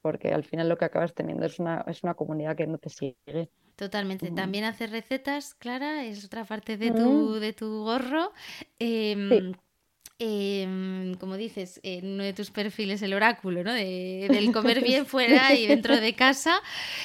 [0.00, 2.88] Porque al final lo que acabas teniendo es una, es una comunidad que no te
[2.88, 3.50] sigue.
[3.76, 4.30] Totalmente.
[4.30, 8.32] También hacer recetas, Clara, es otra parte de tu, de tu gorro.
[8.78, 9.52] Em,
[10.18, 13.72] em, como dices, en uno de tus perfiles, el oráculo, ¿no?
[13.72, 16.60] De, del comer bien fuera y dentro de casa.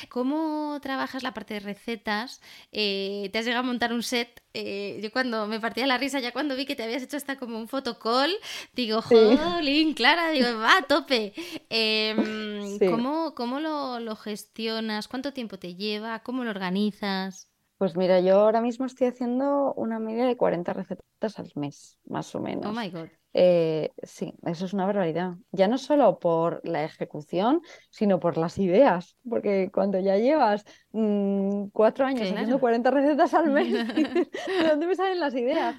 [0.09, 2.41] ¿Cómo trabajas la parte de recetas?
[2.71, 4.41] Eh, ¿Te has llegado a montar un set?
[4.53, 7.37] Eh, yo cuando me partía la risa, ya cuando vi que te habías hecho hasta
[7.37, 8.31] como un fotocall,
[8.73, 11.33] digo, jolín, Clara, digo, va a tope.
[11.69, 15.07] Em, ¿Cómo, cómo lo, lo gestionas?
[15.07, 16.19] ¿Cuánto tiempo te lleva?
[16.23, 17.50] ¿Cómo lo organizas?
[17.81, 22.35] Pues mira, yo ahora mismo estoy haciendo una media de 40 recetas al mes, más
[22.35, 22.67] o menos.
[22.67, 23.07] Oh my God.
[23.33, 25.33] Eh, sí, eso es una barbaridad.
[25.51, 29.17] Ya no solo por la ejecución, sino por las ideas.
[29.27, 34.27] Porque cuando ya llevas mm, cuatro años haciendo 40 recetas al mes, ¿de
[34.69, 35.75] dónde me salen las ideas?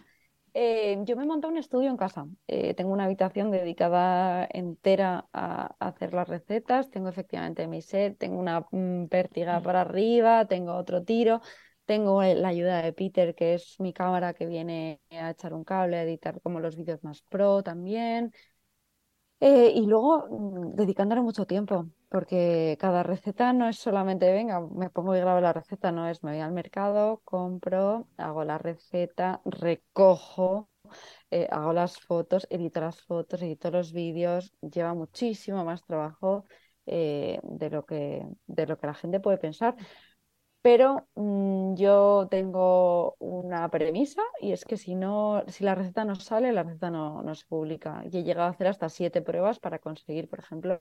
[0.54, 2.26] Eh, yo me he montado un estudio en casa.
[2.48, 6.90] Eh, tengo una habitación dedicada entera a, hacer las recetas.
[6.90, 9.62] Tengo efectivamente mi set, tengo una mm, pértiga mm.
[9.62, 11.40] para arriba, tengo otro tiro.
[11.84, 15.96] Tengo la ayuda de Peter, que es mi cámara que viene a echar un cable,
[15.98, 18.32] a editar como los vídeos más pro también.
[19.40, 24.88] Eh, y luego mm, dedicándole mucho tiempo, porque cada receta no es solamente, venga, me
[24.88, 29.40] pongo y grabo la receta, no es, me voy al mercado, compro, hago la receta,
[29.44, 30.68] recojo,
[31.30, 36.44] eh, hago las fotos, edito las fotos, edito los vídeos, lleva muchísimo más trabajo
[36.86, 39.74] eh, de, lo que, de lo que la gente puede pensar
[40.62, 46.14] pero mm, yo tengo una premisa y es que si no, si la receta no
[46.14, 48.04] sale, la receta no, no, se publica.
[48.10, 50.80] Y he llegado a hacer hasta siete pruebas para conseguir, por ejemplo,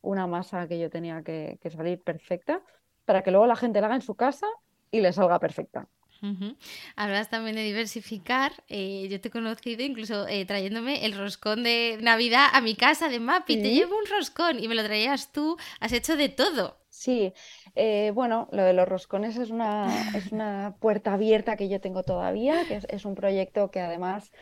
[0.00, 2.62] una masa que yo tenía que, salir perfecta,
[3.04, 4.46] para que luego la gente la haga en su casa
[4.90, 5.86] y le salga perfecta.
[6.96, 8.52] Hablas también de diversificar.
[8.68, 13.08] Eh, yo te he conocido incluso eh, trayéndome el roscón de Navidad a mi casa
[13.08, 13.56] de Mapi.
[13.56, 15.56] Te llevo un roscón y me lo traías tú.
[15.80, 16.80] Has hecho de todo.
[16.90, 17.32] Sí,
[17.76, 22.02] eh, bueno, lo de los roscones es una, es una puerta abierta que yo tengo
[22.02, 24.32] todavía, que es, un proyecto que además,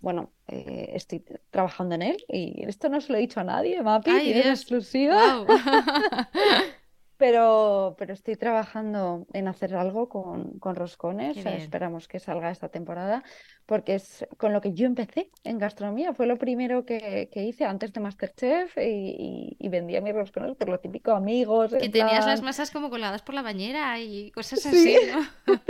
[0.00, 3.82] bueno, eh, estoy trabajando en él y esto no se lo he dicho a nadie,
[3.82, 5.44] Mapi, tiene exclusiva.
[7.18, 11.36] Pero, pero estoy trabajando en hacer algo con, con roscones.
[11.36, 13.24] Esperamos que salga esta temporada,
[13.64, 16.12] porque es con lo que yo empecé en gastronomía.
[16.12, 20.68] Fue lo primero que, que hice antes de Masterchef y, y, vendía mis roscones por
[20.68, 21.72] lo típico amigos.
[21.72, 25.54] Que tenías las masas como coladas por la bañera y cosas así, ¿no?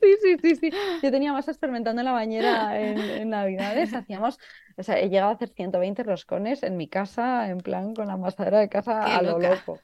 [0.00, 0.70] sí, sí, sí, sí.
[1.02, 3.92] Yo tenía masas fermentando en la bañera en, en Navidades.
[3.92, 4.38] Hacíamos
[4.78, 8.16] o sea, he llegado a hacer 120 roscones en mi casa, en plan con la
[8.16, 9.80] masadera de casa a lo loco.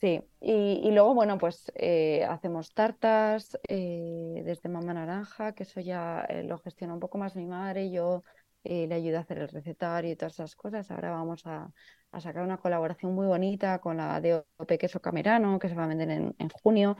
[0.00, 6.24] Sí, y, luego, bueno, pues eh, hacemos tartas eh, desde Mamá Naranja, que eso ya
[6.28, 8.22] eh, lo gestiona un poco más mi madre, yo
[8.62, 10.90] le ayudo a hacer el recetario y todas esas cosas.
[10.90, 11.72] Ahora vamos a,
[12.20, 15.88] sacar una colaboración muy bonita con la de OP Queso Camerano, que se va a
[15.88, 16.96] vender en, junio.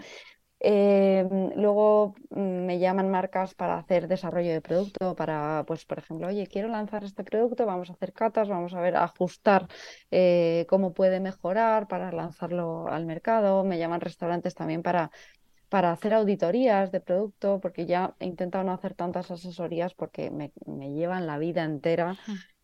[0.61, 6.27] Em, luego mm, me llaman marcas para hacer desarrollo de producto, para, pues, por ejemplo,
[6.27, 9.68] oye, quiero lanzar este producto, vamos a hacer catas, vamos a ver, ajustar
[10.11, 13.62] eh, cómo puede mejorar para lanzarlo al mercado.
[13.64, 15.12] Me llaman restaurantes también para,
[15.68, 20.53] para hacer auditorías de producto, porque ya he intentado no hacer tantas asesorías porque me,
[20.66, 22.16] me llevan la vida entera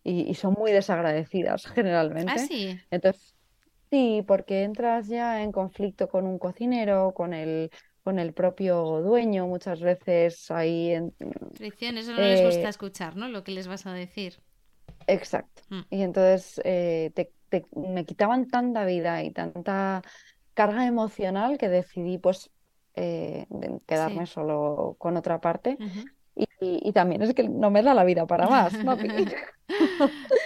[0.02, 2.32] y, y, son muy desagradecidas generalmente.
[2.32, 2.78] Ah, sí.
[2.90, 3.34] Entonces,
[3.94, 7.70] Sí, porque entras ya en conflicto con un cocinero, con el,
[8.02, 11.14] con el propio dueño, muchas veces ahí en...
[11.54, 13.28] Fricción, eso no les gusta eh, escuchar, ¿no?
[13.28, 14.40] Lo que les vas a decir.
[15.06, 15.62] exacto.
[15.70, 15.82] Mm.
[15.90, 20.02] Y entonces eh, te- te- me quitaban tanta vida y tanta
[20.54, 22.50] carga emocional que decidí pues
[22.94, 23.46] eh,
[23.86, 24.32] quedarme Sí.
[24.32, 25.78] solo con otra parte.
[25.78, 26.48] Y, y-
[26.88, 28.98] y también es que no me da la vida para más, ¿no?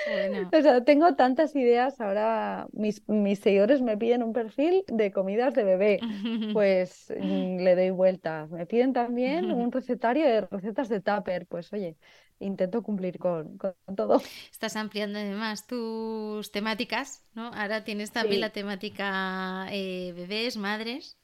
[0.04, 2.00] Bueno, O sea, tengo tantas ideas.
[2.00, 6.06] Ahora mis, mis seguidores me piden un perfil de comidas de bebé.
[6.52, 8.50] Pues mm, le doy vueltas.
[8.50, 11.46] Me piden también un recetario de recetas de tupper.
[11.46, 11.96] Pues oye,
[12.38, 14.20] intento cumplir con, con todo.
[14.52, 17.48] estás ampliando además tus temáticas, ¿no?
[17.54, 21.17] Ahora tienes también la temática eh, bebés, madres,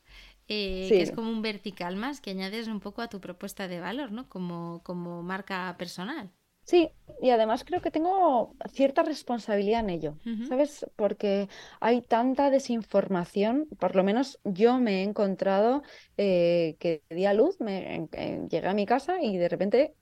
[0.48, 3.80] eh, que es como un vertical más que añades un poco a tu propuesta de
[3.80, 4.28] valor, ¿no?
[4.28, 6.33] Como, como marca personal.
[6.62, 10.18] Sí, y además creo que tengo cierta responsabilidad en ello.
[10.40, 10.85] ¿sabes?
[10.96, 11.48] Porque
[11.80, 15.83] hay tanta desinformación, por lo menos yo me he encontrado
[16.18, 19.94] eh, que di a luz, me, en- llegué a mi casa y de repente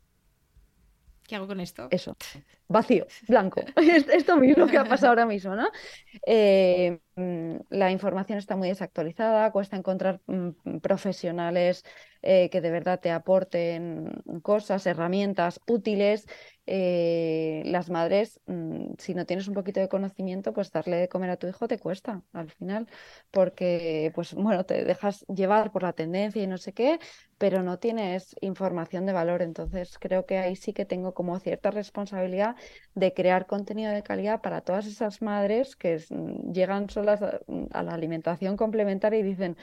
[1.33, 1.88] ¿Qué hago con esto?
[1.90, 2.14] eso,
[2.68, 3.62] vacío, blanco.
[3.77, 5.66] Es Esto mismo que ha pasado ahora mismo, ¿no?
[6.27, 11.87] Eh, mm, la información está muy desactualizada, cuesta encontrar mm, profesionales
[12.21, 16.27] eh, que de verdad te aporten cosas, herramientas útiles.
[16.66, 21.31] Eh, las madres, mm, si no tienes un poquito de conocimiento, pues darle de comer
[21.31, 22.88] a tu hijo te cuesta al final,
[23.33, 26.98] porque pues bueno, te dejas llevar por la tendencia y no sé qué,
[27.38, 29.42] pero no tienes información de valor.
[29.42, 32.57] Entonces creo que ahí sí que tengo como cierta responsabilidad
[32.94, 37.83] de crear contenido de calidad para todas esas madres que mm, llegan solas mm, a
[37.83, 39.57] la alimentación complementaria y dicen,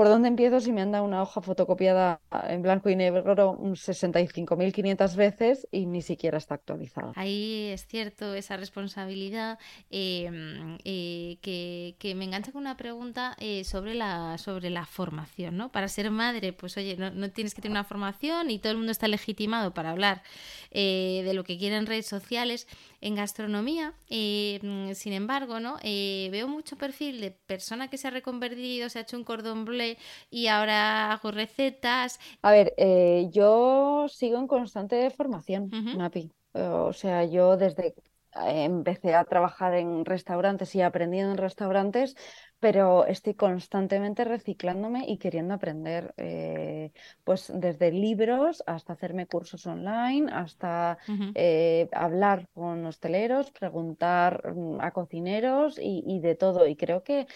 [0.00, 3.74] ¿por dónde empiezo si me han dado una hoja fotocopiada en blanco y negro un
[3.74, 7.12] 65.500 veces y ni siquiera está actualizada?
[7.16, 9.58] Ahí es cierto esa responsabilidad
[9.90, 15.70] eh, eh, que, me engancha con una pregunta eh, sobre la, sobre la formación, ¿no?
[15.70, 18.92] Para ser madre, pues oye, no, tienes que tener una formación y todo el mundo
[18.92, 20.22] está legitimado para hablar
[20.70, 22.66] eh, de lo que quiere en redes sociales.
[23.02, 25.78] En gastronomía, mm, sin embargo, ¿no?
[25.82, 29.89] Veo mucho perfil de persona que se ha reconvertido, se ha hecho un cordón bleu
[30.30, 32.18] y ahora hago recetas.
[32.42, 36.30] A ver, eh, yo sigo en constante formación, Ujú, Napi.
[36.52, 37.94] O sea, yo desde
[38.34, 42.16] eh, empecé a trabajar en restaurantes y aprendiendo en restaurantes,
[42.58, 46.92] pero estoy constantemente reciclándome y queriendo aprender, eh,
[47.24, 50.98] pues desde libros hasta hacerme cursos online, hasta
[51.34, 56.66] eh, hablar con hosteleros, preguntar mm, a cocineros y, y de todo.
[56.66, 57.26] Y creo que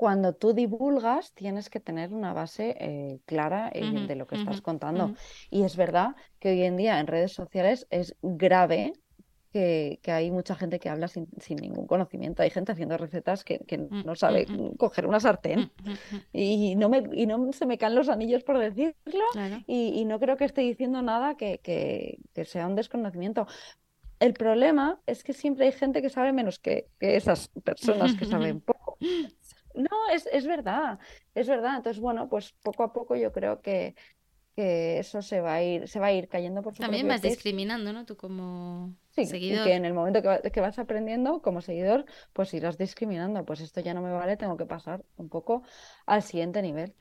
[0.00, 4.34] cuando tú divulgas, tienes que tener una base eh, clara eh, ujú, de lo que
[4.34, 5.12] ujú, estás contando.
[5.12, 5.16] ujú.
[5.50, 8.94] Y es verdad que hoy en día en redes sociales es grave
[9.52, 12.42] que, que hay mucha gente que habla sin, sin ningún conocimiento.
[12.42, 16.20] Hay gente haciendo recetas que, que Mm, no sabe coger una sartén mm.
[16.32, 19.24] y no me, y no se me caen los anillos por decirlo.
[19.30, 19.64] Claro.
[19.66, 23.46] Y, y no creo que esté diciendo nada que, que, que sea un desconocimiento.
[24.18, 28.26] El problema es que siempre hay gente que sabe menos que, que esas personas que
[28.26, 28.98] saben poco.
[29.74, 30.98] No, es, es verdad,
[31.34, 31.76] es verdad.
[31.76, 33.94] Entonces, bueno, pues poco a poco yo creo que,
[34.56, 37.22] que eso se va a ir, se va a ir cayendo por su También vas
[37.22, 38.04] discriminando, ¿no?
[38.04, 42.52] Tú como Y que en el momento que, va- que vas aprendiendo como seguidor, pues
[42.54, 43.44] irás discriminando.
[43.44, 45.62] Pues esto ya no me vale, tengo que pasar un poco
[46.06, 46.92] al siguiente nivel.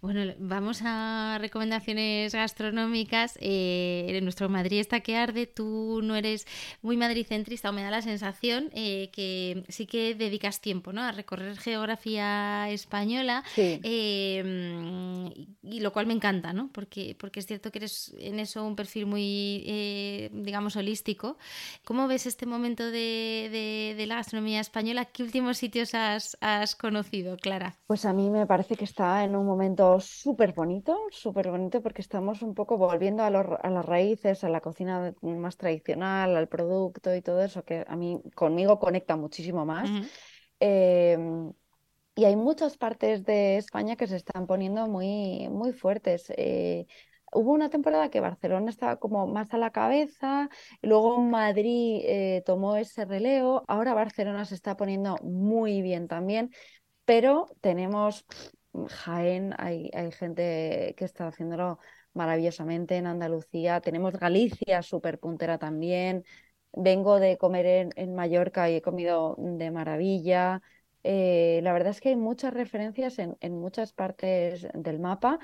[0.00, 3.36] Bueno, vamos a recomendaciones gastronómicas.
[3.40, 5.46] Eh, en nuestro Madrid está que arde.
[5.46, 6.46] Tú no eres
[6.82, 11.02] muy madricentrista o me da la sensación eh, que sí que dedicas tiempo, ¿no?
[11.02, 13.42] A recorrer geografía española.
[13.54, 13.80] Sí.
[13.82, 16.70] eh, y, y lo cual me encanta, ¿no?
[16.72, 21.36] Porque, porque es cierto que eres en eso un perfil muy, eh, digamos, holístico.
[21.84, 25.04] ¿Cómo ves este momento de, de- de la gastronomía española?
[25.06, 27.78] ¿Qué últimos sitios has, has conocido, Clara?
[27.86, 32.02] Pues a mí me parece que está en un momento súper bonito, súper bonito porque
[32.02, 37.22] estamos un poco volviendo a, las raíces, a la cocina más tradicional, al producto y
[37.22, 39.88] todo eso que a mí conmigo conecta muchísimo más.
[39.90, 40.06] Ujú.
[40.60, 41.52] Em,
[42.16, 46.32] y hay muchas partes de España que se están poniendo muy, muy fuertes.
[46.36, 46.86] Eh,
[47.32, 50.48] hubo una temporada que Barcelona estaba como más a la cabeza,
[50.82, 56.50] luego Madrid eh, tomó ese relevo, ahora Barcelona se está poniendo muy bien también,
[57.04, 58.24] pero tenemos
[58.86, 61.78] Jaén hay, gente que está haciéndolo
[62.12, 63.80] maravillosamente en Andalucía.
[63.80, 66.24] Tenemos Galicia, súper puntera también.
[66.72, 70.62] Vengo de comer en, Mallorca y he comido de maravilla.
[71.02, 75.38] Eh, la verdad es que hay muchas referencias en, en muchas partes del mapa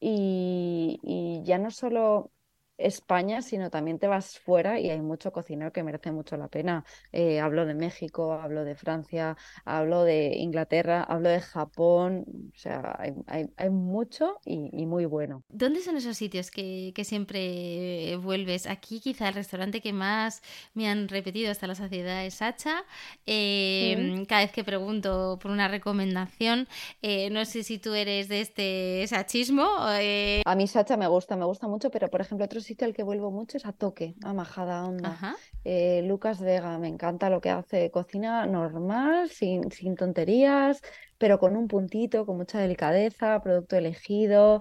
[0.00, 2.32] y, y, ya no solo
[2.78, 6.84] España, sino también te vas fuera y hay mucho cocinero que merece mucho la pena.
[7.12, 12.96] Eh, hablo de México, hablo de Francia, hablo de Inglaterra, hablo de Japón, o sea,
[12.98, 15.42] hay, hay, mucho y, muy bueno.
[15.48, 18.66] ¿Dónde son esos sitios que, que, siempre vuelves?
[18.66, 20.40] Aquí quizá el restaurante que más
[20.74, 22.84] me han repetido hasta la saciedad es Sacha.
[23.26, 26.68] Em, cada vez que pregunto por una recomendación,
[27.02, 29.68] eh, no sé si tú eres de este sachismo.
[29.98, 30.42] Eh...
[30.44, 33.02] A mí Sacha me gusta, me gusta mucho, pero por ejemplo otros sitio al que
[33.02, 35.36] vuelvo mucho es a Toque, a Majada Onda.
[35.64, 40.82] Eh, Lucas Vega, me encanta lo que hace, cocina normal, sin, sin tonterías,
[41.16, 44.60] pero con un puntito, con mucha delicadeza, producto elegido.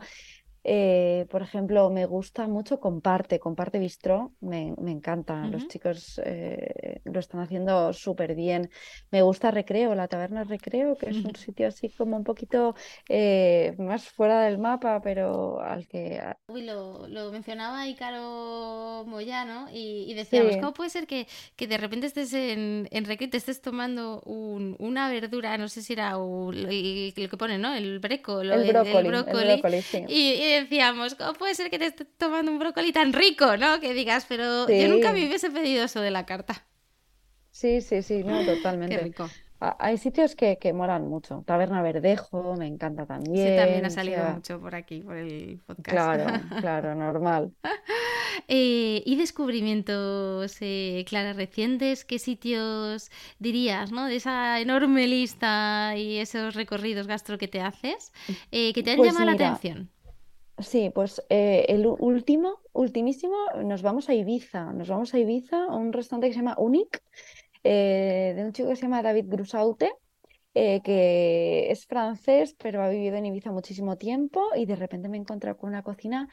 [0.70, 7.00] Eh, por ejemplo, me gusta mucho Comparte, Comparte Bistro, me, me encanta, los chicos eh,
[7.06, 8.70] lo están haciendo súper bien.
[9.10, 12.76] Me gusta Recreo, la taberna Recreo, que es un sitio así como un poquito
[13.08, 16.22] eh, más fuera del mapa, pero al que...
[16.50, 21.78] Uy, lo, lo mencionaba Icaro Moyano y, y decíamos, ¿cómo puede ser que, que, de
[21.78, 26.12] repente estés en, en Recreo te estés tomando un, una verdura, no sé si era
[26.12, 27.74] lo que pone, ¿no?
[27.74, 29.62] El breco, el, brócoli, el, brócoli,
[30.10, 33.80] y decíamos, ¿cómo puede ser que te estés tomando un brócoli tan rico, ¿no?
[33.80, 36.66] Que digas, pero yo nunca me hubiese pedido eso de la carta.
[37.52, 38.96] Sí, sí, sí, no, totalmente.
[38.96, 39.28] Qué rico.
[39.60, 41.44] Hay sitios que, que moran mucho.
[41.48, 43.48] Taberna Verdejo, me encanta también.
[43.48, 45.90] Sí, también ha salido mucho por aquí, por el podcast.
[45.90, 46.26] Claro,
[46.62, 47.54] claro, normal.
[48.48, 52.06] Eh, ¿Y descubrimientos, eh, Clara, recientes?
[52.06, 54.06] ¿Qué sitios dirías, ¿no?
[54.06, 58.14] De esa enorme lista y esos recorridos gastro que te haces,
[58.52, 59.90] eh, que te han pues llamado la atención.
[60.60, 64.74] Sí, pues eh, el último, ultimísimo, nos vamos a Ibiza.
[64.74, 67.04] Nos vamos a Ibiza, a un restaurante que se llama Unic,
[67.64, 69.92] eh, de un chico que se llama David Grusaute,
[70.56, 75.18] eh, que es francés, pero ha vivido en Ibiza muchísimo tiempo y de repente me
[75.18, 76.28] he encontrado con una cocina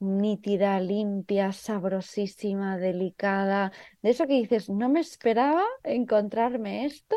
[0.00, 3.70] nítida, limpia, sabrosísima, delicada.
[4.02, 7.16] De eso que dices, no me esperaba encontrarme esto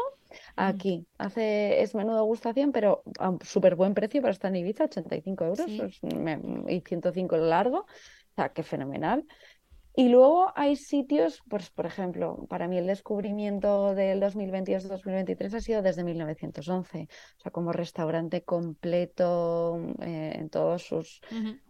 [0.55, 1.05] aquí.
[1.17, 6.01] Hace, es menudo gustación, pero a súper buen precio para estar en Ibiza, 85 euros
[6.67, 7.79] y 105 el largo.
[7.79, 9.25] O sea, qué fenomenal.
[9.93, 15.81] Y luego hay sitios, pues por ejemplo, para mí el descubrimiento del 2022-2023 ha sido
[15.81, 21.19] desde 1911, o sea, como restaurante completo eh, en todos sus,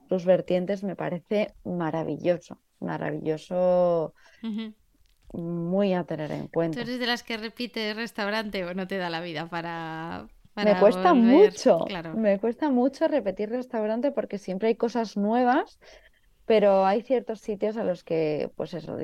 [0.08, 4.14] sus, vertientes, me parece maravilloso, maravilloso
[5.34, 6.76] muy a tener en cuenta.
[6.76, 10.28] ¿Tú eres de las que repite restaurante o no te da la vida para...
[10.56, 15.80] me cuesta mucho, me cuesta mucho repetir restaurante porque siempre hay cosas nuevas,
[16.46, 18.98] pero hay ciertos sitios a los que, pues eso,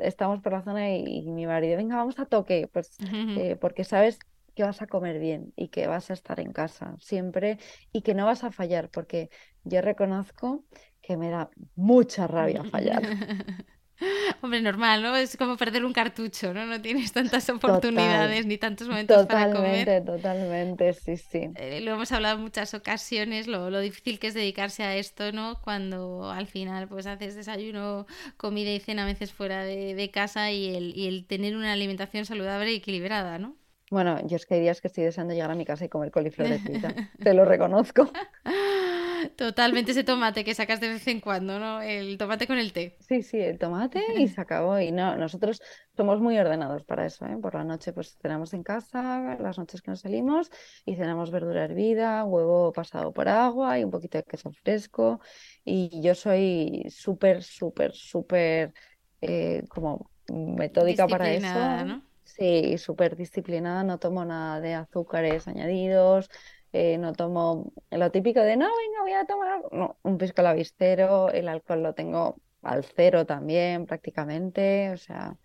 [0.00, 2.96] estamos por la zona y, mi marido, venga, vamos a toque, pues
[3.36, 4.18] eh, porque sabes
[4.54, 7.58] que vas a comer bien y que vas a estar en casa siempre
[7.92, 9.30] y que no vas a fallar, porque
[9.64, 10.64] yo reconozco
[11.00, 13.02] que me da mucha rabia fallar.
[14.42, 15.16] Hombre, normal, ¿no?
[15.16, 16.66] Es como perder un cartucho, ¿no?
[16.66, 19.86] No tienes tantas oportunidades ni tantos momentos para comer.
[19.86, 21.50] Totalmente, totalmente, sí, sí.
[21.56, 25.32] Eh, lo hemos hablado en muchas ocasiones, lo, lo, difícil que es dedicarse a esto,
[25.32, 25.60] ¿no?
[25.62, 28.06] Cuando al final pues haces desayuno,
[28.36, 31.72] comida y cena a veces fuera de, de casa y el, y el tener una
[31.72, 33.56] alimentación saludable y equilibrada, ¿no?
[33.90, 36.10] Bueno, yo es que hay días que estoy deseando llegar a mi casa y comer
[36.10, 36.58] coliflor de.
[37.22, 38.10] Te lo reconozco.
[39.36, 41.80] Totalmente ese tomate que sacas de vez en cuando, ¿no?
[41.80, 42.96] El tomate con el té.
[43.00, 44.78] Sí, sí, el tomate y se acabó.
[44.78, 45.60] Y no, nosotros
[45.96, 47.36] somos muy ordenados para eso, ¿eh?
[47.40, 50.50] Por la noche pues cenamos en casa, las noches que nos salimos
[50.84, 55.20] y cenamos verdura hervida, huevo pasado por agua y un poquito de queso fresco.
[55.64, 58.72] Y yo soy súper, súper, súper
[59.20, 61.84] eh, como metódica para eso.
[61.84, 62.07] ¿no?
[62.38, 66.30] Sí, súper disciplinada, no tomo nada de azúcares añadidos,
[66.72, 71.30] eh, no tomo lo típico de no, venga, voy a tomar no, un pisco lavistero,
[71.30, 75.36] el alcohol lo tengo al cero también prácticamente, o sea,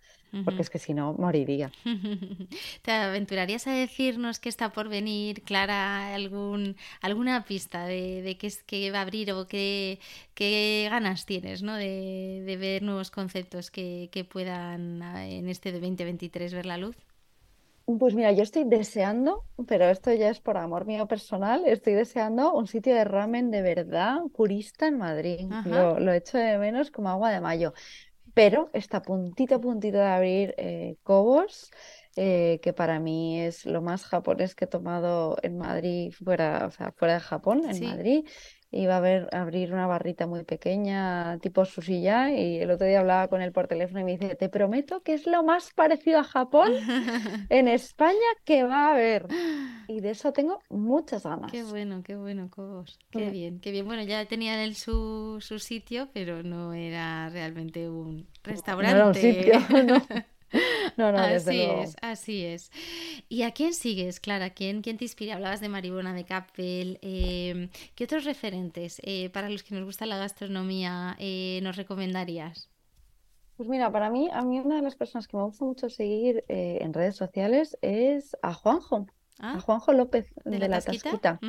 [0.44, 1.70] porque es que si no moriría.
[2.82, 8.46] ¿Te aventurarías a decirnos qué está por venir, Clara, algún, alguna pista de, de qué,
[8.46, 10.00] es, qué va a abrir o qué,
[10.34, 11.74] qué ganas tienes ¿no?
[11.74, 16.96] de, de ver nuevos conceptos que, que puedan en este de 2023 ver la luz?
[17.86, 22.54] Pues mira, yo estoy deseando, pero esto ya es por amor mío personal, estoy deseando
[22.54, 25.40] un sitio de ramen de verdad purista en Madrid.
[25.66, 27.74] Lo, lo, echo de menos como agua de mayo.
[28.34, 31.70] Pero está puntito, puntito de abrir eh, Cobos.
[32.16, 36.70] eh, que para mí es lo más japonés que he tomado en Madrid, fuera, o
[36.70, 37.84] sea, fuera de Japón, en Sí.
[37.84, 38.24] Madrid.
[38.76, 42.86] Iba a ver, a abrir una barrita muy pequeña, tipo sushi ya, y el otro
[42.86, 45.72] día hablaba con él por teléfono y me dice, te prometo que es lo más
[45.72, 46.70] parecido a Japón
[47.50, 49.26] en España que va a haber.
[49.86, 51.62] Y de eso tengo muchas Qué ganas.
[51.62, 52.98] bueno, qué bueno, Cobos.
[53.10, 53.86] Qué bien, qué bien.
[53.86, 58.28] Bueno, ya tenía él su, su sitio, pero no era realmente un
[58.78, 59.68] No era un sitio, restaurante.
[59.86, 60.06] no.
[60.96, 61.82] No, no, desde Así luego.
[61.82, 62.70] es, así es.
[63.28, 64.50] ¿Y a quién sigues, Clara?
[64.50, 65.34] ¿Quién, quién te inspira?
[65.36, 66.98] Hablabas de Maribona, de Capel.
[67.02, 72.68] eh, ¿qué otros referentes eh, para los que nos gusta la gastronomía eh, nos recomendarías?
[73.56, 76.44] Pues mira, para mí, a mí una de las personas que me gusta mucho seguir
[76.48, 79.06] eh, en redes sociales es a Juanjo,
[79.52, 81.42] a Ah, Juanjo López ¿de de la la tasquita?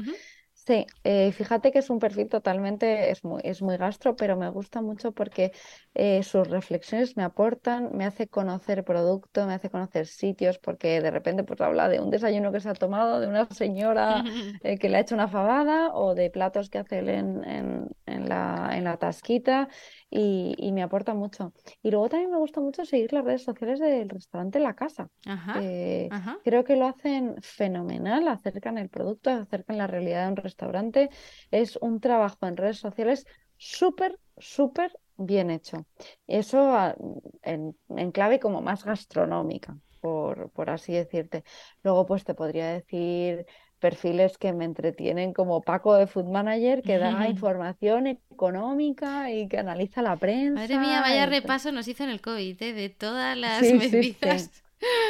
[0.68, 4.49] Sí, eh, fíjate que es un perfil totalmente, es muy, es muy gastro, pero me
[4.49, 5.51] gusta mucho porque
[5.93, 11.11] eh, sus reflexiones me aportan, me hace conocer producto, me hace conocer sitios, porque de
[11.11, 14.24] repente pues habla de un desayuno que se ha tomado, de una señora
[14.63, 17.89] eh, que le ha hecho una fabada o de platos que hace él en, en,
[18.07, 19.70] en la, en la tasquita
[20.16, 21.53] y, y me aporta mucho.
[21.82, 25.09] Y luego también me gusta mucho seguir las redes sociales del restaurante La Casa.
[25.26, 26.39] Ajá, Eh, ajá.
[26.43, 31.09] creo que lo hacen fenomenal, acercan el producto, acercan la realidad de un restaurante.
[31.51, 33.26] Es un trabajo en redes sociales
[33.57, 35.88] súper, súper bien hecho.
[36.28, 36.95] Eso ah,
[37.41, 41.43] en, en clave como más gastronómica, por, por así decirte.
[41.84, 43.45] Luego, pues te podría decir
[43.88, 49.57] perfiles que me entretienen como Paco de Food Manager, que da información económica y que
[49.59, 51.01] analiza la Madre mía, prensa.
[51.01, 52.73] vaya y- repaso nos hizo en el COVID, ¿eh?
[52.73, 53.95] De todas las Sí, sí, sí.
[53.97, 54.63] medidas.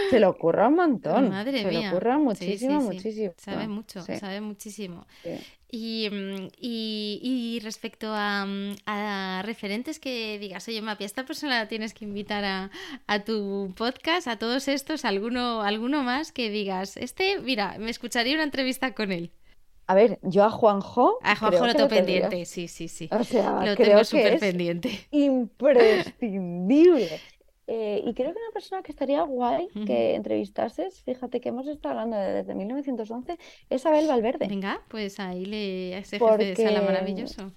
[0.09, 1.89] Se lo ocurra un montón, Madre se mía.
[1.91, 2.95] ocurra Sí, muchísimo, sí, sí.
[2.95, 3.33] muchísimo.
[3.37, 5.05] Sabe mucho, sabe muchísimo.
[5.77, 11.59] Y, mm, y, y respecto a, mm, a referentes que digas, oye, Mapi, esta persona
[11.59, 12.71] la tienes que invitar a,
[13.07, 18.35] a tu podcast, a todos estos, alguno, alguno más que digas, este, mira, me escucharía
[18.35, 19.31] una entrevista con él.
[19.87, 23.09] A ver, yo a Juanjo A Juanjo lo tengo pendiente, sí, sí, sí.
[23.11, 25.07] O sea, Lo creo tengo súper pendiente.
[25.11, 27.19] imprescindible.
[27.67, 31.93] Eh, y creo que una persona que estaría guay que entrevistases, fíjate que hemos estado
[31.99, 33.37] hablando de- desde 1911,
[33.69, 34.47] es Abel Valverde.
[34.47, 37.55] Venga, pues ahí le a ese jefe de sala Porque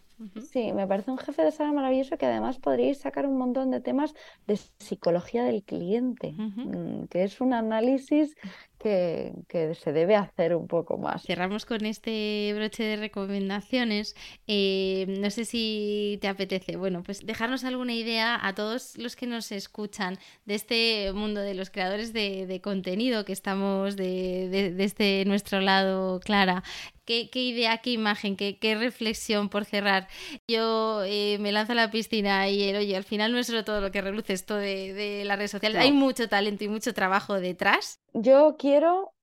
[0.52, 3.80] sí, me parece un jefe de sala maravilloso que además podríais sacar un montón de
[3.80, 4.14] temas
[4.46, 8.34] de psicología del cliente, mm, que es un análisis
[8.78, 11.22] que, que se debe hacer un poco más.
[11.22, 14.14] Cerramos con este broche de recomendaciones.
[14.46, 19.26] Eh, no sé si te apetece, bueno, pues dejarnos alguna idea a todos los que
[19.26, 24.72] nos escuchan de este mundo de los creadores de, de contenido que estamos de, de-
[24.72, 26.62] de este nuestro lado, Clara.
[27.08, 30.08] ¿Qué, qué idea, qué imagen, qué, qué reflexión por cerrar?
[30.46, 33.64] Yo eh, me lanzo a la piscina y el, oye, al final no es solo
[33.64, 35.80] todo lo que reluce esto de, de las redes sociales.
[35.80, 37.98] Hay mucho talento y mucho trabajo detrás.
[38.12, 39.14] Yo quiero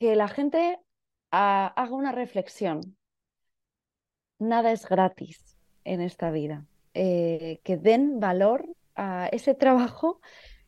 [0.00, 0.80] que la gente
[1.30, 2.96] ah, haga una reflexión.
[4.40, 6.66] Nada es gratis en esta vida.
[6.94, 10.20] Eh, que den valor a ese trabajo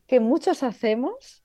[0.06, 1.42] que muchos hacemos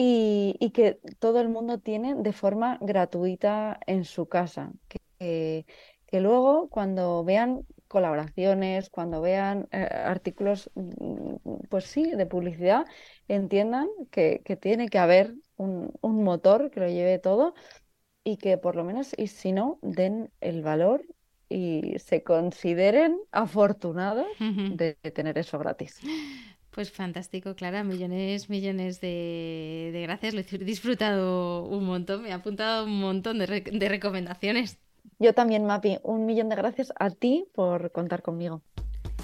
[0.00, 4.72] y, y que todo el mundo tiene de forma gratuita en su casa.
[4.88, 5.66] Que,
[6.12, 11.34] luego cuando vean colaboraciones, cuando vean eh, artículos, mm,
[11.68, 12.86] pues sí, de publicidad,
[13.26, 17.54] entiendan que, que tiene que haber un, un motor que lo lleve todo
[18.24, 21.04] y que por lo menos, y si no, den el valor
[21.48, 24.28] y se consideren afortunados
[24.66, 25.98] de de tener eso gratis.
[26.78, 27.82] Pues fantástico, Clara.
[27.82, 30.32] Millones, millones de, de gracias.
[30.32, 32.22] Lo he disfrutado un montón.
[32.22, 34.78] Me ha apuntado un montón de, re- de recomendaciones.
[35.18, 38.62] Yo también, Mapi, un millón de gracias a ti por contar conmigo.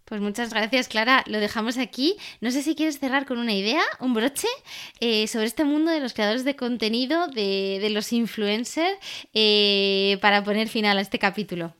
[0.05, 1.25] Pues muchas gracias, Clara.
[1.27, 2.17] Lo dejamos aquí.
[2.41, 4.49] No sé si quieres cerrar con una idea, un broche,
[5.01, 8.99] eh, sobre este mundo de los creadores de contenido, de, los influencers,
[9.33, 11.75] eh, para poner final a este capítulo.